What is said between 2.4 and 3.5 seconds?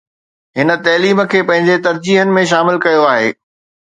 شامل ڪيو آهي.